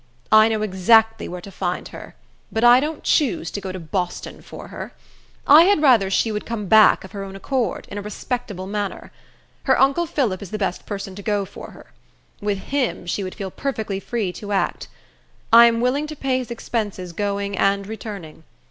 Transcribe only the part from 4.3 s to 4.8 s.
for